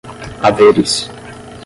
haveres 0.41 0.97